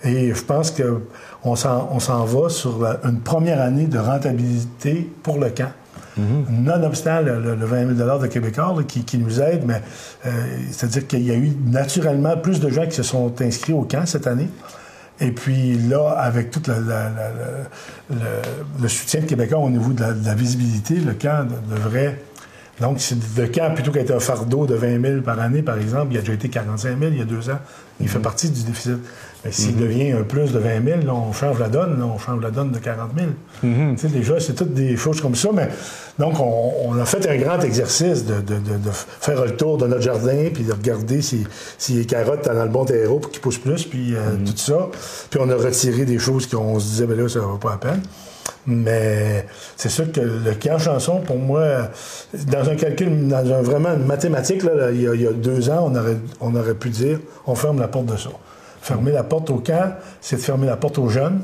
Et 0.04 0.34
je 0.34 0.42
pense 0.42 0.70
qu'on 0.70 1.56
s'en, 1.56 1.88
on 1.90 1.98
s'en 1.98 2.24
va 2.26 2.50
sur 2.50 2.84
une 3.02 3.20
première 3.20 3.62
année 3.62 3.86
de 3.86 3.98
rentabilité 3.98 5.10
pour 5.22 5.38
le 5.38 5.48
camp. 5.48 5.72
Mm-hmm. 6.18 6.62
Nonobstant 6.62 7.20
le, 7.20 7.54
20 7.54 7.96
000 7.96 8.18
de 8.18 8.26
Québécois 8.26 8.74
qui, 8.86 9.18
nous 9.18 9.40
aide, 9.40 9.64
mais 9.66 9.82
euh, 10.24 10.30
c'est-à-dire 10.70 11.06
qu'il 11.06 11.22
y 11.22 11.30
a 11.30 11.34
eu 11.34 11.52
naturellement 11.66 12.36
plus 12.36 12.60
de 12.60 12.70
gens 12.70 12.86
qui 12.86 12.96
se 12.96 13.02
sont 13.02 13.34
inscrits 13.40 13.74
au 13.74 13.82
camp 13.82 14.06
cette 14.06 14.26
année. 14.26 14.48
Et 15.20 15.30
puis 15.30 15.78
là, 15.78 16.10
avec 16.10 16.50
tout 16.50 16.62
le, 16.68 16.74
soutien 18.88 19.20
de 19.20 19.26
Québécois 19.26 19.58
au 19.58 19.70
niveau 19.70 19.92
de 19.92 20.02
la, 20.02 20.34
visibilité, 20.34 20.96
le 20.96 21.14
camp 21.14 21.46
devrait... 21.70 22.20
Donc, 22.78 22.98
le 23.38 23.46
camp, 23.46 23.72
plutôt 23.74 23.90
qu'être 23.90 24.10
un 24.10 24.20
fardeau 24.20 24.66
de 24.66 24.74
20 24.74 25.00
000 25.00 25.22
par 25.22 25.40
année, 25.40 25.62
par 25.62 25.78
exemple, 25.78 26.08
il 26.10 26.18
a 26.18 26.20
déjà 26.20 26.34
été 26.34 26.50
45 26.50 26.98
000 26.98 27.12
il 27.12 27.18
y 27.18 27.22
a 27.22 27.24
deux 27.24 27.48
ans. 27.48 27.58
Il 28.00 28.08
fait 28.08 28.18
mhm. 28.18 28.24
partie 28.24 28.50
du 28.50 28.64
déficit. 28.64 28.98
Mais 29.46 29.52
s'il 29.52 29.76
mhm. 29.76 29.80
devient 29.80 30.10
un 30.12 30.22
plus 30.22 30.52
de 30.52 30.58
20 30.58 30.84
000, 30.84 31.00
là, 31.06 31.14
on 31.14 31.32
change 31.32 31.60
la 31.60 31.68
donne. 31.68 32.00
Là, 32.00 32.06
on 32.06 32.18
change 32.18 32.42
la 32.42 32.50
donne 32.50 32.72
de 32.72 32.78
40 32.78 33.10
000. 33.16 33.28
Mhm. 33.62 33.94
Tu 33.94 34.00
sais, 34.00 34.08
déjà, 34.08 34.40
c'est 34.40 34.54
toutes 34.54 34.74
des 34.74 34.96
choses 34.96 35.20
comme 35.20 35.36
ça. 35.36 35.50
Mais 35.54 35.68
donc, 36.18 36.34
on, 36.40 36.98
a 36.98 37.04
fait 37.04 37.28
un 37.28 37.36
grand 37.36 37.60
exercice 37.60 38.24
de, 38.24 38.34
faire 39.20 39.44
le 39.44 39.56
tour 39.56 39.78
de 39.78 39.86
notre 39.86 40.02
jardin, 40.02 40.48
puis 40.52 40.64
de 40.64 40.72
regarder 40.72 41.22
si, 41.22 41.46
si 41.78 41.92
les 41.92 42.06
carottes 42.06 42.44
dans 42.44 42.64
le 42.64 42.70
bon 42.70 42.84
terreau 42.84 43.20
pour 43.20 43.30
qu'ils 43.30 43.40
poussent 43.40 43.58
plus, 43.58 43.84
puis 43.84 44.16
euh, 44.16 44.36
tout 44.44 44.56
ça. 44.56 44.88
Puis 45.30 45.38
on 45.40 45.48
a 45.48 45.54
retiré 45.54 46.04
des 46.04 46.18
choses 46.18 46.48
qu'on 46.48 46.80
se 46.80 46.86
disait, 46.86 47.06
ben 47.06 47.16
là, 47.16 47.28
ça 47.28 47.38
va 47.38 47.58
pas 47.60 47.74
à 47.74 47.78
peine. 47.78 48.02
Mais 48.66 49.46
c'est 49.76 49.88
sûr 49.88 50.10
que 50.10 50.20
le 50.20 50.54
camp 50.54 50.78
chanson, 50.78 51.20
pour 51.20 51.38
moi, 51.38 51.90
dans 52.50 52.68
un 52.68 52.74
calcul, 52.74 53.28
dans 53.28 53.52
un 53.52 53.62
vraiment 53.62 53.96
mathématique, 53.96 54.64
là, 54.64 54.90
il, 54.90 55.02
y 55.02 55.26
a, 55.26 55.32
deux 55.32 55.70
ans, 55.70 55.88
on 55.92 55.94
aurait, 55.94 56.16
on 56.40 56.54
aurait 56.56 56.74
pu 56.74 56.88
dire 56.88 57.20
on 57.46 57.54
ferme 57.54 57.78
la 57.78 57.86
porte 57.86 58.06
de 58.06 58.16
ça. 58.16 58.30
Fermer 58.86 59.10
la 59.10 59.24
porte 59.24 59.50
au 59.50 59.56
camp, 59.56 59.96
c'est 60.20 60.36
de 60.36 60.40
fermer 60.40 60.68
la 60.68 60.76
porte 60.76 60.98
aux 60.98 61.08
jeunes. 61.08 61.40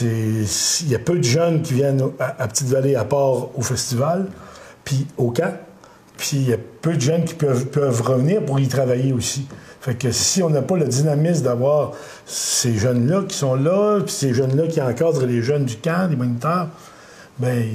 Il 0.00 0.46
y 0.88 0.94
a 0.94 1.00
peu 1.00 1.18
de 1.18 1.24
jeunes 1.24 1.60
qui 1.60 1.74
viennent 1.74 2.00
à, 2.20 2.46
Petite-Vallée 2.46 2.94
à 2.94 3.04
part 3.04 3.58
au 3.58 3.62
festival, 3.62 4.26
puis 4.84 5.04
au 5.16 5.32
camp. 5.32 5.56
Puis 6.16 6.36
il 6.36 6.50
y 6.50 6.52
a 6.52 6.56
peu 6.80 6.94
de 6.94 7.00
jeunes 7.00 7.24
qui 7.24 7.34
peuvent, 7.34 7.66
peuvent 7.66 8.00
revenir 8.02 8.44
pour 8.44 8.60
y 8.60 8.68
travailler 8.68 9.12
aussi. 9.12 9.48
Fait 9.80 9.96
que 9.96 10.12
si 10.12 10.40
on 10.40 10.50
n'a 10.50 10.62
pas 10.62 10.76
le 10.76 10.86
dynamisme 10.86 11.42
d'avoir 11.42 11.94
ces 12.26 12.74
jeunes-là 12.74 13.24
qui 13.26 13.36
sont 13.36 13.56
là, 13.56 13.98
puis 13.98 14.14
ces 14.14 14.32
jeunes-là 14.32 14.68
qui 14.68 14.80
encadrent 14.80 15.26
les 15.26 15.42
jeunes 15.42 15.64
du 15.64 15.78
camp, 15.78 16.08
les 16.08 16.14
moniteurs, 16.14 16.68
ben 17.40 17.66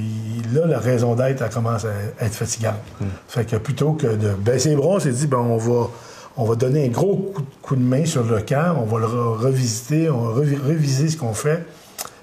là, 0.54 0.66
la 0.66 0.78
raison 0.78 1.14
d'être, 1.14 1.42
elle 1.42 1.50
commence 1.50 1.84
à 1.84 2.24
être 2.24 2.34
fatigante. 2.34 2.80
Hmm. 3.02 3.08
Fait 3.28 3.44
que 3.44 3.56
plutôt 3.56 3.92
que 3.92 4.06
de 4.06 4.30
baisser 4.30 4.70
les 4.70 4.76
bras, 4.76 4.94
on 4.96 5.00
s'est 5.00 5.10
dit, 5.10 5.26
ben 5.26 5.36
on 5.36 5.58
va, 5.58 5.90
on 6.36 6.44
va 6.44 6.56
donner 6.56 6.86
un 6.86 6.90
gros 6.90 7.32
coup 7.62 7.76
de, 7.76 7.82
main 7.82 8.04
sur 8.04 8.24
le 8.24 8.40
camp, 8.40 8.76
on 8.80 8.84
va 8.84 8.98
le 8.98 9.06
revisiter, 9.06 10.10
on 10.10 10.22
va 10.22 10.40
reviser 10.40 11.08
ce 11.08 11.16
qu'on 11.16 11.34
fait. 11.34 11.64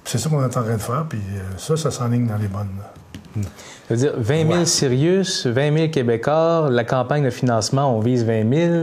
c'est 0.03 0.18
ça 0.18 0.30
qu'on 0.30 0.41
est 0.41 0.46
en 0.46 0.50
train 0.50 0.74
de 0.74 0.77
faire, 0.77 1.06
puis 1.08 1.20
euh, 1.20 1.41
ça, 1.58 1.77
ça 1.77 1.91
s'enligne 1.91 2.27
dans 2.27 2.38
les 2.38 2.48
bonnes. 2.48 2.68
Hmm. 3.36 3.44
Ça 3.88 3.94
veut 3.94 3.98
dire 3.98 4.13
20 4.18 4.51
000 4.51 4.65
Sirius, 4.65 5.48
20 5.48 5.77
000 5.77 5.88
Québécois, 5.89 6.68
la 6.70 6.84
campagne 6.84 7.24
de 7.24 7.30
financement, 7.30 7.96
on 7.96 8.00
vise 8.00 8.25
20 8.25 8.53
000. 8.53 8.74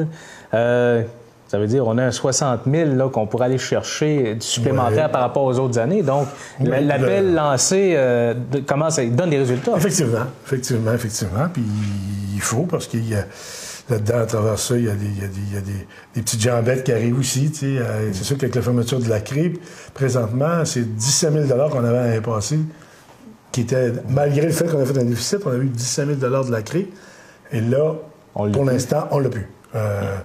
Euh, 0.54 1.02
ça 1.48 1.58
veut 1.58 1.66
dire 1.66 1.84
qu'on 1.84 1.96
a 1.96 2.04
un 2.04 2.10
60 2.10 2.60
000 2.70 3.08
qu'on 3.08 3.26
pourrait 3.26 3.46
aller 3.46 3.58
chercher 3.58 4.36
supplémentaire 4.40 5.10
par 5.10 5.22
rapport 5.22 5.44
aux 5.44 5.58
autres 5.58 5.78
années. 5.78 6.02
Donc, 6.02 6.28
l'appel 6.60 7.34
lancé 7.34 7.94
euh, 7.96 8.34
commence 8.66 8.98
à, 8.98 9.06
donne 9.06 9.30
des 9.30 9.38
résultats. 9.38 9.72
Effectivement, 9.76 10.26
effectivement, 10.44 10.92
effectivement. 10.92 11.48
Puis 11.50 11.62
il 12.34 12.40
faut 12.40 12.66
parce 12.66 12.86
qu'il 12.86 13.08
y 13.08 13.14
a 13.14 13.24
là-dedans, 13.90 14.18
à 14.18 14.26
travers 14.26 14.58
ça, 14.58 14.76
il 14.76 14.84
y 14.84 14.88
a 14.88 14.94
des, 14.94 15.06
il 15.06 15.22
y 15.22 15.24
a 15.24 15.28
des, 15.28 15.40
il 15.48 15.54
y 15.54 15.56
a 15.56 15.60
des, 15.60 16.22
petites 16.22 16.40
jambettes 16.40 16.84
qui 16.84 16.92
arrivent 16.92 17.18
aussi. 17.18 17.50
Euh, 17.62 18.10
c'est 18.12 18.24
sûr 18.24 18.36
qu'avec 18.36 18.54
la 18.54 18.62
fermeture 18.62 19.00
de 19.00 19.08
la 19.08 19.20
CRIP, 19.20 19.60
présentement, 19.94 20.64
c'est 20.64 20.82
17 20.96 21.48
000 21.48 21.68
qu'on 21.70 21.84
avait 21.84 21.92
l'année 21.92 22.20
passée, 22.20 22.58
qui 23.52 23.62
était, 23.62 23.92
malgré 24.08 24.46
le 24.46 24.52
fait 24.52 24.66
qu'on 24.66 24.80
a 24.80 24.84
fait 24.84 24.98
un 24.98 25.04
déficit, 25.04 25.40
on 25.46 25.50
a 25.50 25.56
eu 25.56 25.66
17 25.66 26.20
000 26.20 26.44
de 26.44 26.52
la 26.52 26.62
CRIP. 26.62 26.92
Et 27.52 27.60
là, 27.60 27.94
pour 28.34 28.64
l'instant, 28.64 29.08
on 29.10 29.18
l'a 29.18 29.30
plus. 29.30 29.48
Euh, 29.74 30.16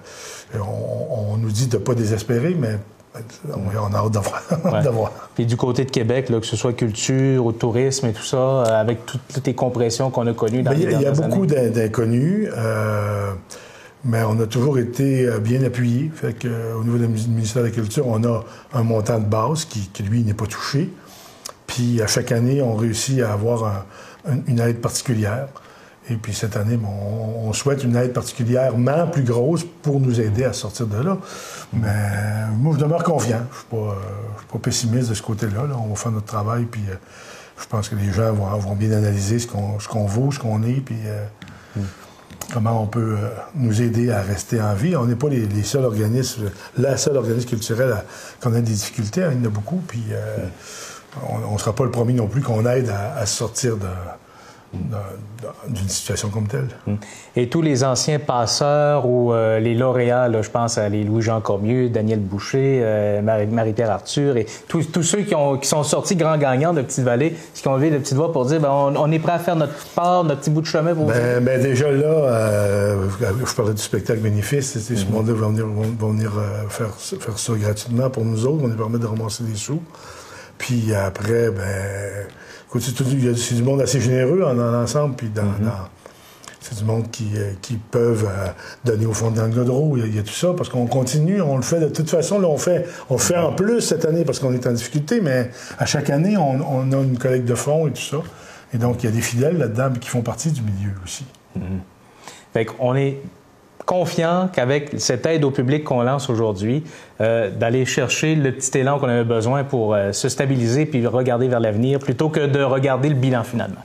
on, 0.54 1.36
nous 1.36 1.50
dit 1.50 1.66
de 1.66 1.76
ne 1.76 1.82
pas 1.82 1.94
désespérer, 1.94 2.56
mais 2.58 2.78
on 3.54 3.94
a 3.94 3.98
hâte 3.98 4.12
d'avoir. 4.84 5.12
Puis 5.34 5.46
du 5.46 5.56
côté 5.56 5.84
de 5.84 5.90
Québec, 5.90 6.28
là, 6.28 6.40
que 6.40 6.46
ce 6.46 6.56
soit 6.56 6.72
culture 6.72 7.44
ou 7.44 7.52
tourisme 7.52 8.06
et 8.06 8.12
tout 8.12 8.22
ça, 8.22 8.36
euh, 8.36 8.80
avec 8.80 9.06
toutes, 9.06 9.46
les 9.46 9.54
compressions 9.54 10.10
qu'on 10.10 10.26
a 10.26 10.32
connues 10.32 10.62
dans 10.62 10.72
ben, 10.72 10.78
les 10.78 10.92
Il 10.92 11.00
y 11.00 11.06
a 11.06 11.12
beaucoup 11.12 11.46
d'inconnus, 11.46 12.48
euh, 12.56 13.32
mais 14.04 14.22
on 14.24 14.40
a 14.40 14.46
toujours 14.46 14.78
été 14.78 15.26
euh, 15.26 15.38
bien 15.38 15.62
appuyés. 15.62 16.10
Fait 16.14 16.32
que, 16.32 16.48
au 16.74 16.84
niveau 16.84 16.98
du 16.98 17.06
ministère 17.06 17.62
de 17.62 17.68
la 17.68 17.74
Culture, 17.74 18.06
on 18.06 18.22
a 18.24 18.44
un 18.72 18.82
montant 18.82 19.18
de 19.18 19.26
base 19.26 19.64
qui, 19.64 20.02
lui, 20.02 20.22
n'est 20.22 20.34
pas 20.34 20.46
touché. 20.46 20.90
Puis 21.66 22.02
à 22.02 22.06
chaque 22.06 22.32
année, 22.32 22.62
on 22.62 22.74
réussit 22.74 23.20
à 23.20 23.32
avoir 23.32 23.86
une 24.46 24.60
aide 24.60 24.80
particulière. 24.80 25.48
Et 26.10 26.16
puis 26.16 26.34
cette 26.34 26.56
année, 26.56 26.78
on, 26.84 27.52
souhaite 27.52 27.84
une 27.84 27.94
aide 27.94 28.12
particulièrement 28.12 29.06
plus 29.06 29.22
grosse 29.22 29.64
pour 29.82 30.00
nous 30.00 30.20
aider 30.20 30.44
à 30.44 30.52
sortir 30.52 30.86
de 30.86 31.00
là. 31.00 31.16
Mais 31.72 31.88
moi, 32.58 32.74
je 32.76 32.82
demeure 32.82 33.04
confiant. 33.04 33.42
Je 33.70 33.76
ne 33.76 33.82
suis, 34.38 34.46
pas 34.50 34.58
pessimiste 34.58 35.10
de 35.10 35.14
ce 35.14 35.22
côté-là. 35.22 35.66
On 35.78 35.88
va 35.88 35.94
faire 35.94 36.10
notre 36.10 36.26
travail, 36.26 36.64
puis 36.64 36.82
euh, 36.88 36.94
je 37.58 37.66
pense 37.66 37.88
que 37.88 37.94
les 37.94 38.12
gens 38.12 38.32
vont, 38.32 38.74
bien 38.74 38.90
analyser 38.90 39.38
ce 39.38 39.46
qu'on 39.46 40.06
vaut, 40.06 40.32
ce 40.32 40.40
qu'on 40.40 40.64
est, 40.64 40.80
puis 40.80 40.96
euh, 41.06 41.24
comment 42.52 42.82
on 42.82 42.86
peut 42.86 43.16
euh, 43.18 43.28
nous 43.54 43.80
aider 43.80 44.10
à 44.10 44.20
rester 44.20 44.60
en 44.60 44.74
vie. 44.74 44.96
On 44.96 45.06
n'est 45.06 45.14
pas 45.14 45.28
les, 45.28 45.62
seuls 45.62 45.84
organismes, 45.84 46.50
la 46.76 46.96
seule 46.96 47.16
organisme 47.16 47.48
culturelle 47.48 47.94
qu'on 48.42 48.52
a 48.52 48.60
des 48.60 48.72
difficultés. 48.72 49.22
Hein, 49.22 49.30
il 49.32 49.38
y 49.38 49.42
en 49.42 49.46
a 49.46 49.52
beaucoup, 49.52 49.80
puis 49.86 50.02
on 51.28 51.52
ne 51.52 51.58
sera 51.58 51.72
pas 51.72 51.84
le 51.84 51.92
premier 51.92 52.14
non 52.14 52.26
plus 52.26 52.42
qu'on 52.42 52.66
aide 52.66 52.90
à, 52.90 53.14
à 53.16 53.26
sortir 53.26 53.76
de 53.76 53.86
d'une 55.68 55.88
situation 55.88 56.28
comme 56.28 56.46
telle. 56.46 56.68
Hmm. 56.86 56.96
Et 57.36 57.48
tous 57.48 57.62
les 57.62 57.84
anciens 57.84 58.18
passeurs 58.18 59.06
ou 59.06 59.32
euh, 59.32 59.58
les 59.58 59.74
lauréats, 59.74 60.30
je 60.42 60.50
pense 60.50 60.78
à 60.78 60.88
les 60.88 61.04
Louis-Jean 61.04 61.40
Cormieux, 61.40 61.88
Daniel 61.88 62.20
Boucher, 62.20 62.80
euh, 62.82 63.22
Marie-Pierre 63.22 63.90
Arthur, 63.90 64.36
et 64.36 64.46
tous, 64.68 65.02
ceux 65.02 65.22
qui, 65.22 65.34
ont, 65.34 65.56
qui, 65.56 65.68
sont 65.68 65.82
sortis 65.82 66.16
grands 66.16 66.38
gagnants 66.38 66.72
de 66.72 66.82
Petite-Vallée, 66.82 67.34
qui 67.54 67.68
ont 67.68 67.74
levé 67.74 67.90
de 67.90 67.98
Petite 67.98 68.14
Voix 68.16 68.32
pour 68.32 68.46
dire 68.46 68.60
ben, 68.60 68.70
on, 68.70 69.12
est 69.12 69.18
prêt 69.18 69.32
à 69.32 69.38
faire 69.38 69.56
notre 69.56 69.74
part, 69.94 70.24
notre 70.24 70.40
petit 70.40 70.50
bout 70.50 70.60
de 70.60 70.66
chemin 70.66 70.94
pour 70.94 71.06
ben, 71.06 71.42
ben 71.42 71.60
déjà 71.60 71.90
là, 71.90 72.06
euh, 72.06 73.08
je 73.20 73.54
parlais 73.54 73.74
du 73.74 73.82
spectacle 73.82 74.20
bénéfice, 74.20 74.78
ce 74.78 74.92
hmm. 74.92 75.12
monde-là 75.12 75.34
va 75.34 75.48
venir, 75.48 75.66
venir 75.66 76.32
faire, 76.68 76.94
faire 76.94 77.38
ça 77.38 77.52
gratuitement 77.54 78.10
pour 78.10 78.24
nous 78.24 78.46
autres, 78.46 78.62
on 78.64 78.68
nous 78.68 78.76
permet 78.76 78.98
de 78.98 79.06
ramasser 79.06 79.44
des 79.44 79.56
sous. 79.56 79.82
Puis 80.58 80.94
après, 80.94 81.50
ben 81.50 82.26
c'est 82.80 83.54
du 83.54 83.62
monde 83.62 83.80
assez 83.80 84.00
généreux 84.00 84.42
en, 84.42 84.58
ensemble, 84.58 85.16
puis 85.16 85.28
mm-hmm. 85.28 85.70
c'est 86.60 86.78
du 86.78 86.84
monde 86.84 87.10
qui, 87.10 87.28
euh, 87.36 87.52
qui 87.62 87.76
peuvent 87.76 88.26
euh, 88.28 88.48
donner 88.84 89.06
au 89.06 89.12
fond 89.12 89.30
de 89.30 89.38
l'angle 89.38 89.64
Il, 90.06 90.14
y, 90.14 90.18
a 90.18 90.22
tout 90.22 90.32
ça, 90.32 90.52
parce 90.56 90.68
qu'on 90.68 90.86
continue, 90.86 91.40
on 91.40 91.56
le 91.56 91.62
fait 91.62 91.80
de 91.80 91.88
toute 91.88 92.10
façon. 92.10 92.38
Là, 92.38 92.48
on 92.48 92.58
fait, 92.58 92.86
on 93.10 93.18
fait 93.18 93.36
en 93.36 93.52
plus 93.52 93.80
cette 93.80 94.04
année 94.04 94.24
parce 94.24 94.38
qu'on 94.38 94.52
est 94.52 94.66
en 94.66 94.72
difficulté, 94.72 95.20
mais 95.20 95.50
à 95.78 95.86
chaque 95.86 96.10
année, 96.10 96.36
on, 96.36 96.92
a 96.92 96.96
une 96.96 97.18
collecte 97.18 97.46
de 97.46 97.54
fonds 97.54 97.86
et 97.86 97.92
tout 97.92 98.02
ça. 98.02 98.18
Et 98.72 98.78
donc, 98.78 99.02
il 99.02 99.06
y 99.06 99.08
a 99.08 99.12
des 99.12 99.22
fidèles 99.22 99.58
là-dedans 99.58 99.92
qui 100.00 100.08
font 100.08 100.22
partie 100.22 100.50
du 100.50 100.62
milieu 100.62 100.92
aussi. 101.04 101.24
Mm-hmm. 101.56 101.62
Fait 102.52 102.64
qu'on 102.64 102.94
est 102.94 103.20
confiant 103.86 104.48
qu'avec 104.52 104.92
cette 104.98 105.26
aide 105.26 105.44
au 105.44 105.50
public 105.50 105.84
qu'on 105.84 106.02
lance 106.02 106.30
aujourd'hui, 106.30 106.84
euh, 107.20 107.50
d'aller 107.50 107.84
chercher 107.84 108.34
le 108.34 108.52
petit 108.52 108.78
élan 108.78 108.98
qu'on 108.98 109.08
avait 109.08 109.24
besoin 109.24 109.64
pour 109.64 109.94
euh, 109.94 110.12
se 110.12 110.28
stabiliser 110.28 110.86
puis 110.86 111.06
regarder 111.06 111.48
vers 111.48 111.60
l'avenir 111.60 111.98
plutôt 111.98 112.28
que 112.28 112.46
de 112.46 112.62
regarder 112.62 113.08
le 113.08 113.14
bilan 113.14 113.44
finalement. 113.44 113.82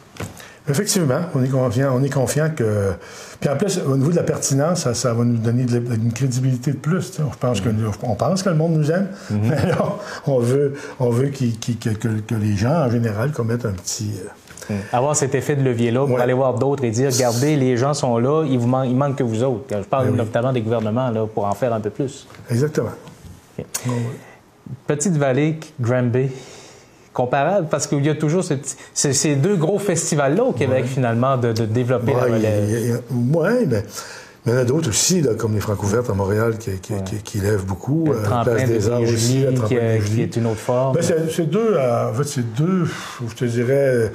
Effectivement, 0.69 1.21
on 1.33 1.43
est 1.43 1.49
confiant, 1.49 1.95
on 1.95 2.03
est 2.03 2.13
confiant 2.13 2.49
que. 2.55 2.91
Puis 3.39 3.49
en 3.49 3.57
plus, 3.57 3.79
au 3.79 3.97
niveau 3.97 4.11
de 4.11 4.15
la 4.17 4.23
pertinence, 4.23 4.91
ça, 4.91 5.13
va 5.13 5.23
nous 5.23 5.37
donner 5.37 5.63
une 5.63 6.13
crédibilité 6.13 6.73
de 6.73 6.77
plus. 6.77 7.13
Je 7.17 7.37
pense 7.39 7.61
que, 7.61 7.69
on 8.03 8.15
pense 8.15 8.43
que 8.43 8.49
le 8.49 8.55
monde 8.55 8.73
nous 8.73 8.91
aime, 8.91 9.07
mm-hmm. 9.31 9.37
mais 9.49 9.65
là, 9.67 9.95
on 10.27 10.39
veut, 10.39 10.75
on 10.99 11.09
veut 11.09 11.29
que, 11.29 12.35
les 12.35 12.55
gens, 12.55 12.85
en 12.85 12.91
général, 12.91 13.31
commettent 13.31 13.65
un 13.65 13.71
petit, 13.71 14.11
euh, 14.19 14.29
Avoir 14.91 15.15
cet 15.15 15.35
effet 15.35 15.55
de 15.55 15.63
levier-là 15.63 16.05
pour 16.05 16.19
aller 16.19 16.33
voir 16.33 16.55
d'autres 16.55 16.83
et 16.83 16.91
dire, 16.91 17.11
regardez, 17.11 17.55
les 17.55 17.77
gens 17.77 17.93
sont 17.93 18.17
là, 18.17 18.45
il, 18.45 18.57
vous 18.57 18.71
il 18.85 18.95
manque 18.95 19.15
que 19.17 19.23
vous 19.23 19.43
autres. 19.43 19.65
Je 19.71 19.87
parle 19.87 20.09
ben 20.09 20.17
notamment 20.17 20.53
des 20.53 20.61
gouvernements 20.61 21.09
là, 21.09 21.25
pour 21.25 21.45
en 21.45 21.53
faire 21.53 21.73
un 21.73 21.79
peu 21.79 21.89
plus. 21.89 22.27
Exactement. 22.49 22.91
Petite 24.87 25.17
vallée, 25.17 25.59
Granby, 25.79 26.29
comparable, 27.13 27.67
parce 27.69 27.87
qu'il 27.87 28.05
y 28.05 28.09
a 28.09 28.15
toujours 28.15 28.43
ces 28.93 29.35
deux 29.35 29.55
gros 29.55 29.79
festivals-là 29.79 30.43
au 30.43 30.53
Québec, 30.53 30.85
finalement, 30.85 31.37
de, 31.37 31.51
développer 31.51 32.13
la 32.13 32.23
relève. 32.23 33.01
Oui, 33.11 33.65
mais... 33.67 33.83
Il 34.45 34.53
y 34.53 34.55
en 34.55 34.57
a 34.57 34.63
d'autres 34.63 34.89
aussi, 34.89 35.21
comme 35.37 35.53
les 35.53 35.59
Francouvertes 35.59 36.09
à 36.09 36.13
Montréal, 36.13 36.57
qui, 36.57 36.71
qui, 37.23 37.37
lèvent 37.39 37.65
beaucoup. 37.65 38.05
Le 38.05 38.19
euh, 38.19 38.43
Place 38.43 38.65
des 38.65 38.89
Arts 38.89 39.01
aussi, 39.01 39.45
qui, 39.67 39.75
qui, 40.11 40.21
est 40.21 40.35
une 40.37 40.45
autre 40.45 40.59
forme. 40.59 40.95
Ben, 40.95 41.03
c'est 41.03 41.49
deux, 41.49 41.73
euh, 41.73 42.09
en 42.09 42.13
fait, 42.13 42.23
c'est 42.23 42.53
deux, 42.53 42.85
je 43.27 43.35
te 43.35 43.45
dirais, 43.45 44.11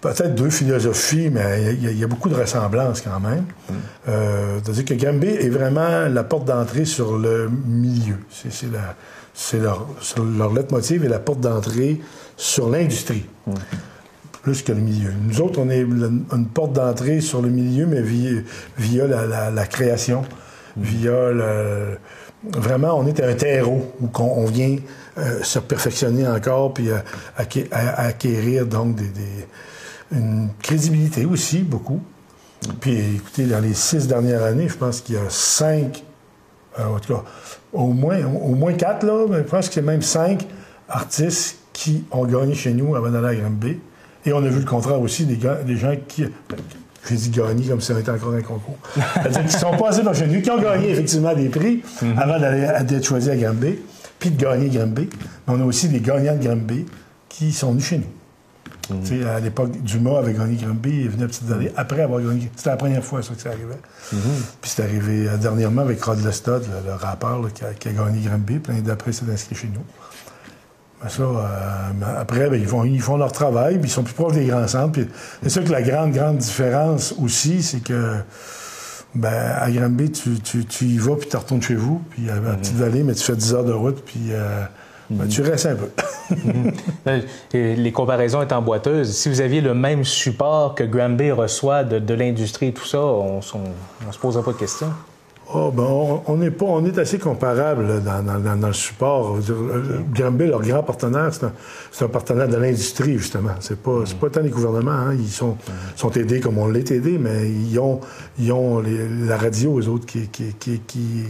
peut-être 0.00 0.34
deux 0.34 0.50
philosophies, 0.50 1.30
mais 1.30 1.74
il 1.74 1.98
y, 1.98 2.04
a 2.04 2.06
beaucoup 2.06 2.28
de 2.28 2.34
ressemblances 2.34 3.00
quand 3.00 3.20
même. 3.20 3.44
Mm. 3.68 3.74
Euh, 4.08 4.58
C'est-à-dire 4.62 4.84
que 4.84 4.94
Gambé 4.94 5.28
est 5.40 5.48
vraiment 5.48 6.08
la 6.08 6.24
porte 6.24 6.44
d'entrée 6.44 6.84
sur 6.84 7.18
le 7.18 7.50
milieu. 7.66 8.16
C'est 9.34 9.58
leur, 9.58 9.86
leur 10.36 10.52
lettre 10.52 10.72
motive 10.72 11.04
et 11.04 11.08
la 11.08 11.18
porte 11.18 11.40
d'entrée 11.40 12.00
sur 12.36 12.68
l'industrie. 12.70 13.26
Mm. 13.46 13.52
Plus 14.42 14.62
que 14.62 14.72
le 14.72 14.80
milieu. 14.80 15.10
Nous 15.26 15.40
autres, 15.40 15.60
on 15.60 15.68
est 15.68 15.80
une 15.80 16.46
porte 16.52 16.72
d'entrée 16.72 17.20
sur 17.20 17.42
le 17.42 17.48
milieu, 17.48 17.86
mais 17.86 18.00
via, 18.00 18.40
via 18.78 19.06
la, 19.06 19.66
création, 19.66 20.22
mm. 20.76 20.82
via 20.82 21.30
le, 21.32 21.98
vraiment, 22.44 22.98
on 22.98 23.06
est 23.06 23.20
un 23.20 23.34
terreau 23.34 23.92
où 24.00 24.08
on, 24.22 24.46
vient 24.46 24.76
euh, 25.18 25.42
se 25.42 25.58
perfectionner 25.58 26.26
encore 26.26 26.72
puis 26.74 26.90
euh, 26.90 26.98
acquérir 27.36 28.66
donc 28.66 28.94
des, 28.96 29.10
une 30.12 30.48
crédibilité 30.62 31.24
aussi, 31.24 31.58
beaucoup. 31.60 32.00
Puis 32.80 33.16
écoutez, 33.16 33.44
dans 33.44 33.60
les 33.60 33.74
six 33.74 34.06
dernières 34.06 34.42
années, 34.42 34.68
je 34.68 34.76
pense 34.76 35.00
qu'il 35.00 35.14
y 35.14 35.18
a 35.18 35.28
cinq, 35.28 36.02
euh, 36.78 36.86
en 36.86 36.98
tout 36.98 37.14
cas, 37.14 37.24
au 37.72 37.88
moins, 37.88 38.18
au 38.24 38.54
moins 38.54 38.72
quatre, 38.72 39.04
là, 39.06 39.26
mais 39.28 39.38
je 39.38 39.42
pense 39.42 39.68
que 39.68 39.74
c'est 39.74 39.82
même 39.82 40.02
cinq 40.02 40.46
artistes 40.88 41.58
qui 41.72 42.04
ont 42.10 42.24
gagné 42.24 42.54
chez 42.54 42.72
nous 42.72 42.96
avant 42.96 43.10
d'aller 43.10 43.38
à 43.38 43.40
Granby. 43.40 43.78
Et 44.24 44.32
on 44.32 44.38
a 44.38 44.48
vu 44.48 44.60
le 44.60 44.66
contraire 44.66 45.00
aussi, 45.00 45.24
des, 45.24 45.38
des 45.64 45.76
gens 45.76 45.94
qui. 46.08 46.24
J'ai 47.08 47.14
dit 47.14 47.30
gagner 47.30 47.66
comme 47.66 47.80
si 47.80 47.94
c'était 47.94 48.10
encore 48.10 48.34
un 48.34 48.42
concours. 48.42 48.76
C'est-à-dire 48.94 49.42
qu'ils 49.42 49.50
sont 49.50 49.76
passés 49.78 50.02
par 50.02 50.14
chez 50.14 50.26
nous, 50.26 50.42
qui 50.42 50.50
ont 50.50 50.60
gagné 50.60 50.90
effectivement 50.90 51.34
des 51.34 51.48
prix 51.48 51.82
mhm. 52.02 52.18
avant 52.18 52.38
d'aller 52.38 52.60
être 52.60 53.04
choisis 53.04 53.30
à 53.30 53.36
Granby, 53.36 53.78
puis 54.18 54.30
de 54.30 54.42
gagner 54.42 54.68
Granby. 54.68 55.08
Mais 55.46 55.54
on 55.54 55.60
a 55.60 55.64
aussi 55.64 55.88
des 55.88 56.00
gagnants 56.00 56.36
de 56.36 56.44
Granby 56.44 56.84
qui 57.28 57.52
sont 57.52 57.70
venus 57.70 57.86
chez 57.86 57.98
nous. 57.98 58.17
Mm. 58.90 59.26
À 59.26 59.40
l'époque, 59.40 59.70
Dumas 59.82 60.18
avait 60.18 60.34
gagné 60.34 60.56
Granby, 60.56 60.90
il 60.90 61.08
venait 61.10 61.24
à 61.24 61.26
Petite 61.26 61.44
Vallée 61.44 61.72
après 61.76 62.02
avoir 62.02 62.20
gagné. 62.20 62.50
C'était 62.56 62.70
la 62.70 62.76
première 62.76 63.04
fois 63.04 63.22
ça, 63.22 63.34
que 63.34 63.40
ça 63.40 63.50
arrivait. 63.50 63.80
Mm-hmm. 64.14 64.42
Puis 64.60 64.70
c'est 64.70 64.82
arrivé 64.82 65.28
euh, 65.28 65.36
dernièrement 65.36 65.82
avec 65.82 66.02
Rod 66.02 66.24
Lestad, 66.24 66.62
le, 66.86 66.92
rappeur 66.94 67.40
qui, 67.52 67.64
a, 67.64 67.92
gagné 67.92 68.20
Granby, 68.20 68.58
puis 68.58 68.72
l'année 68.72 68.86
d'après, 68.86 69.12
s'est 69.12 69.30
inscrit 69.32 69.54
chez 69.54 69.68
nous. 69.68 69.84
Mais 71.02 71.10
ça, 71.10 71.22
euh, 71.22 72.20
après, 72.20 72.50
ben, 72.50 72.60
ils, 72.60 72.66
font, 72.66 72.84
ils 72.84 73.00
font 73.00 73.16
leur 73.16 73.32
travail, 73.32 73.78
puis 73.78 73.88
ils 73.88 73.92
sont 73.92 74.02
plus 74.02 74.14
proches 74.14 74.34
des 74.34 74.46
grands 74.46 74.66
centres. 74.66 74.98
c'est 75.42 75.48
sûr 75.48 75.64
que 75.64 75.70
la 75.70 75.82
grande, 75.82 76.12
grande 76.12 76.38
différence 76.38 77.14
aussi, 77.18 77.62
c'est 77.62 77.80
que 77.80 78.16
ben, 79.14 79.52
à 79.58 79.70
Granby, 79.70 80.10
tu, 80.10 80.40
tu, 80.40 80.64
tu, 80.64 80.84
y 80.84 80.98
vas, 80.98 81.16
puis 81.16 81.28
tu 81.28 81.36
retournes 81.36 81.62
chez 81.62 81.76
vous, 81.76 82.02
puis 82.10 82.28
à, 82.30 82.36
mm-hmm. 82.36 82.56
Petite 82.58 82.76
Vallée, 82.76 83.02
mais 83.02 83.14
tu 83.14 83.24
fais 83.24 83.36
10 83.36 83.54
heures 83.54 83.64
de 83.64 83.72
route, 83.72 84.02
puis 84.04 84.28
euh, 84.30 84.64
ben, 85.10 85.26
tu 85.26 85.42
restes 85.42 85.66
un 85.66 85.76
peu. 85.76 85.90
Les 87.54 87.92
comparaisons 87.92 88.42
étant 88.42 88.60
boiteuses, 88.60 89.14
si 89.14 89.28
vous 89.28 89.40
aviez 89.40 89.60
le 89.60 89.74
même 89.74 90.04
support 90.04 90.74
que 90.74 90.84
Granby 90.84 91.30
reçoit 91.30 91.84
de, 91.84 92.14
l'industrie 92.14 92.68
et 92.68 92.72
tout 92.72 92.84
ça, 92.84 93.00
on 93.00 93.36
ne 93.36 94.12
se 94.12 94.18
poserait 94.18 94.44
pas 94.44 94.52
de 94.52 94.58
questions. 94.58 94.92
Oh, 95.54 95.70
ben 95.70 95.82
on, 96.26 96.42
est 96.42 96.50
pas, 96.50 96.66
on 96.66 96.84
est 96.84 96.98
assez 96.98 97.18
comparable 97.18 98.02
dans, 98.02 98.22
dans, 98.22 98.56
dans, 98.56 98.66
le 98.66 98.72
support. 98.74 99.38
Granby, 100.12 100.46
leur 100.46 100.60
grand 100.60 100.82
partenaire, 100.82 101.30
c'est 101.90 102.04
un, 102.04 102.08
partenaire 102.08 102.48
de 102.48 102.56
l'industrie, 102.56 103.16
justement. 103.16 103.54
C'est 103.60 103.80
pas, 103.80 104.02
c'est 104.04 104.18
pas 104.18 104.28
tant 104.28 104.42
les 104.42 104.50
gouvernements. 104.50 104.90
Hein. 104.90 105.14
Ils 105.14 105.30
sont, 105.30 105.56
sont 105.96 106.10
aidés 106.10 106.40
comme 106.40 106.58
on 106.58 106.68
l'est 106.68 106.90
aidé, 106.90 107.16
mais 107.16 107.50
ils 107.50 107.78
ont, 107.78 108.00
ils 108.38 108.52
ont 108.52 108.82
la 108.82 109.38
radio, 109.38 109.80
eux 109.80 109.88
autres, 109.88 110.04
qui, 110.04 110.28
qui, 110.28 110.52
qui, 110.58 110.80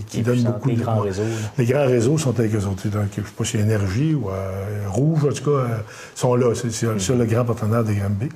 qui, 0.08 0.22
donnent 0.22 0.42
beaucoup. 0.42 0.70
Les 0.70 0.74
grands 0.76 0.98
réseaux. 0.98 1.22
Les 1.56 1.64
grands 1.64 1.86
réseaux 1.86 2.18
sont 2.18 2.36
avec 2.40 2.52
eux 2.56 2.66
autres. 2.66 2.88
Donc, 2.88 3.04
je 3.16 3.22
sais 3.22 3.28
pas 3.36 3.44
si 3.44 3.58
Énergie 3.58 4.14
ou 4.14 4.30
euh, 4.30 4.88
Rouge, 4.88 5.26
en 5.26 5.32
tout 5.32 5.44
cas, 5.44 5.58
euh, 5.58 5.78
sont 6.16 6.34
là. 6.34 6.54
C'est, 6.56 6.72
c'est, 6.72 7.14
le 7.14 7.24
grand 7.24 7.44
partenaire 7.44 7.84
de 7.84 7.92
Granby. 7.92 8.30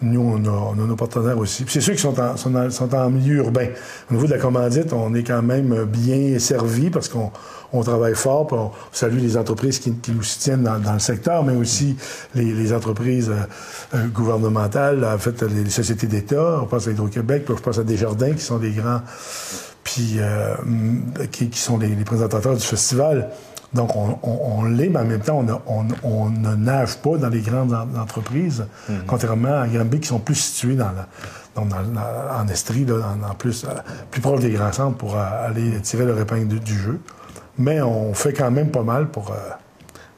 Nous, 0.00 0.20
on 0.20 0.36
a, 0.44 0.74
nos 0.76 0.94
partenaires 0.94 1.38
aussi. 1.38 1.64
c'est 1.66 1.80
ceux 1.80 1.94
qui 1.94 2.00
sont 2.00 2.18
en, 2.20 2.36
sont, 2.36 2.94
en, 2.94 3.10
milieu 3.10 3.38
urbain. 3.38 3.66
Au 4.10 4.14
niveau 4.14 4.26
de 4.26 4.32
la 4.32 4.38
commandite, 4.38 4.92
on 4.92 5.12
est 5.14 5.24
quand 5.24 5.42
même 5.42 5.84
bien 5.86 6.38
servi 6.38 6.88
parce 6.88 7.08
qu'on 7.08 7.32
on 7.72 7.82
travaille 7.82 8.14
fort. 8.14 8.46
Puis 8.46 8.56
on 8.56 8.70
salue 8.92 9.18
les 9.18 9.36
entreprises 9.36 9.80
qui, 9.80 9.92
nous 10.08 10.22
soutiennent 10.22 10.62
dans, 10.62 10.92
le 10.92 10.98
secteur, 11.00 11.42
mais 11.42 11.56
aussi 11.56 11.96
les, 12.34 12.72
entreprises 12.72 13.30
euh, 13.30 13.96
euh, 13.96 14.06
gouvernementales, 14.06 15.04
en 15.04 15.18
fait, 15.18 15.42
les, 15.42 15.68
sociétés 15.68 16.06
d'État. 16.06 16.60
On 16.62 16.66
pense 16.66 16.86
à 16.86 16.92
Hydro-Québec, 16.92 17.44
puis 17.44 17.54
je 17.56 17.62
pense 17.62 17.78
à 17.78 17.84
Desjardins, 17.84 18.32
qui 18.32 18.42
sont 18.42 18.58
des 18.58 18.70
grands, 18.70 19.00
puis 19.82 20.16
euh, 20.18 20.54
qui, 21.32 21.50
sont 21.54 21.78
les, 21.78 21.88
présentateurs 22.04 22.54
du 22.54 22.64
festival. 22.64 23.30
Donc, 23.74 23.90
on, 23.94 24.64
l'est, 24.64 24.88
mais 24.88 25.00
en 25.00 25.04
même 25.04 25.20
temps, 25.20 25.44
on, 25.66 26.30
ne 26.30 26.54
nage 26.54 26.96
pas 26.96 27.16
dans 27.18 27.28
les 27.28 27.40
grandes 27.40 27.74
entreprises, 27.98 28.64
mm-hmm. 28.88 28.94
contrairement 29.06 29.60
à 29.60 29.68
Granby 29.68 30.00
qui 30.00 30.08
sont 30.08 30.20
plus 30.20 30.36
situés 30.36 30.74
dans 30.74 30.86
en 31.56 32.48
Estrie, 32.48 32.86
en, 32.90 33.34
plus, 33.34 33.64
euh, 33.64 33.68
plus 34.10 34.20
proche 34.20 34.40
des 34.40 34.50
grands 34.50 34.72
centres 34.72 34.96
pour 34.96 35.16
aller 35.16 35.80
tirer 35.82 36.04
le 36.04 36.18
épingle 36.18 36.60
du, 36.60 36.78
jeu. 36.78 37.00
Mais 37.58 37.82
on 37.82 38.14
fait 38.14 38.32
quand 38.32 38.50
même 38.50 38.70
pas 38.70 38.84
mal 38.84 39.08
pour 39.08 39.32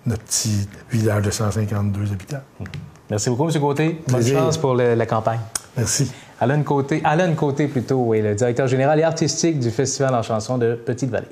notre 0.06 0.22
petit 0.22 0.68
village 0.90 1.24
de 1.24 1.30
152 1.30 2.12
habitants. 2.12 2.42
Merci 3.10 3.30
beaucoup, 3.30 3.48
M. 3.48 3.60
Côté. 3.60 4.00
Bonne 4.08 4.26
chance 4.26 4.58
pour 4.58 4.74
la 4.74 5.06
campagne. 5.06 5.40
Merci. 5.76 6.12
Alain 6.40 6.62
Côté, 6.62 7.00
Alain 7.04 7.34
Côté 7.34 7.68
plutôt, 7.68 8.02
oui, 8.06 8.22
le 8.22 8.34
directeur 8.34 8.66
général 8.66 8.98
et 8.98 9.02
artistique 9.02 9.58
du 9.58 9.70
Festival 9.70 10.14
en 10.14 10.22
chanson 10.22 10.58
de 10.58 10.74
Petite-Vallée. 10.74 11.28